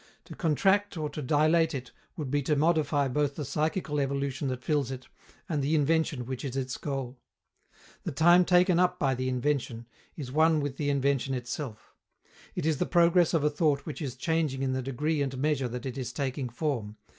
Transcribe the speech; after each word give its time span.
To 0.25 0.35
contract 0.35 0.97
or 0.97 1.11
to 1.11 1.21
dilate 1.21 1.75
it 1.75 1.91
would 2.17 2.31
be 2.31 2.41
to 2.41 2.55
modify 2.55 3.07
both 3.07 3.35
the 3.35 3.45
psychical 3.45 3.99
evolution 3.99 4.47
that 4.47 4.63
fills 4.63 4.89
it 4.89 5.07
and 5.47 5.61
the 5.61 5.75
invention 5.75 6.25
which 6.25 6.43
is 6.43 6.57
its 6.57 6.75
goal. 6.75 7.19
The 8.01 8.11
time 8.11 8.43
taken 8.43 8.79
up 8.79 8.97
by 8.97 9.13
the 9.13 9.29
invention, 9.29 9.85
is 10.17 10.31
one 10.31 10.59
with 10.59 10.77
the 10.77 10.89
invention 10.89 11.35
itself. 11.35 11.93
It 12.55 12.65
is 12.65 12.79
the 12.79 12.87
progress 12.87 13.35
of 13.35 13.43
a 13.43 13.49
thought 13.51 13.81
which 13.85 14.01
is 14.01 14.15
changing 14.15 14.63
in 14.63 14.73
the 14.73 14.81
degree 14.81 15.21
and 15.21 15.37
measure 15.37 15.67
that 15.67 15.85
it 15.85 15.99
is 15.99 16.11
taking 16.11 16.49
form. 16.49 16.97